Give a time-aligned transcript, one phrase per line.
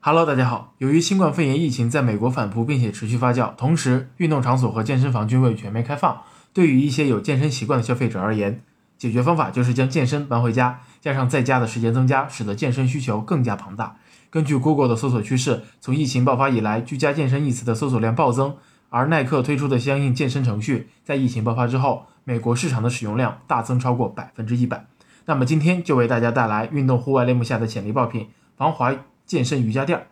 [0.00, 0.74] Hello，大家好。
[0.78, 8.62] 由于新冠肺炎疫情在美国反扑并且持续发酵，同时运动场所和健身房均未全面开放，对于一些有健身习惯的消费者而言，
[8.96, 13.96] 解决方法就是将健身搬回家，加上在家的时间增加，使得健身需求更加庞大。
[14.30, 18.54] 根据 Google 的搜索趋势，从疫情爆发以来，居家健身一词的搜索量暴增，
[18.90, 24.86] 而耐克推出的相应健身程序，在疫情爆发之后，美国市场的使用量大增超过百分之一百。
[25.24, 28.94] 那么今天就为大家带来运动户外类目下的潜力爆品——防滑。
[29.28, 30.06] 健身瑜伽垫，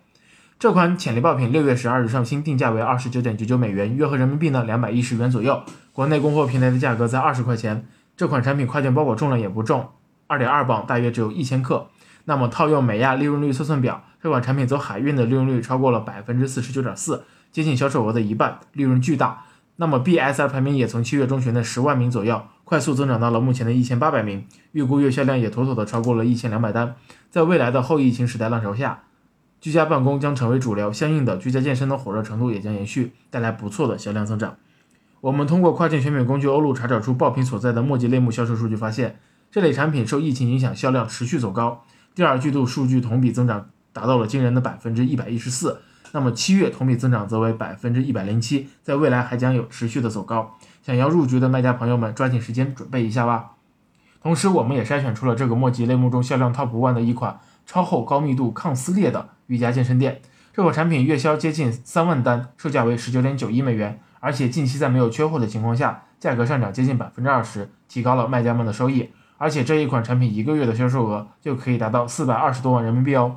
[0.58, 5.62] 这款潜力爆品六月十二日上新，定价为二十九点九九美元，约合人民币呢两百一十元左右。
[5.94, 7.86] 国内供货平台的价格在二十块钱。
[8.14, 9.88] 这款产品快件包裹重量也不重，
[10.26, 11.86] 二点二磅，大约只有一千克。
[12.26, 19.44] 那么套用美亚利润率测算表，这款产品走海运的利润率超过了百分之四十九点四，接近销售额的一半，利润巨大。
[19.76, 26.94] 那么 BSR 排名也从七月中旬的十万名左右，快速增长到了目前的一千八百名，预估月销量也妥妥的超过了一千两百单。
[27.30, 29.02] 在未来的后疫情时代浪潮下，
[29.66, 34.54] 居家办公将成为主流，相应的居家健身的火热程度也将延续，带来不错的销量增长。
[35.20, 39.18] 我们通过跨境选品工具欧路查找出爆品所在的墨迹类目销售数据，发现
[39.50, 41.82] 这类产品受疫情影响，销量持续走高。
[42.14, 45.80] 第二季度数据同比增长达到了惊人的百分之一百一十四，
[46.12, 50.56] 那么七月同比增长则为百分之一百零七，在未来还将有持续的走高。
[50.84, 53.54] 想要入局的卖家朋友们，抓紧时间准备一下吧。
[54.22, 57.41] 同时，我们也筛选出了这个墨迹类目中销量 TOP ONE 的一款。
[57.69, 60.20] 超厚高密度抗撕裂的瑜伽健身店，
[60.52, 69.11] 这款产品月销接近三万单，售价为十九点九一美元，而且近期在没有缺货的情况下，价格上涨接近百分之二十，提高了卖家们的收益。
[69.38, 73.36] 而且这一款产品一个月的销售额就可以达到四百二十多万人民币哦。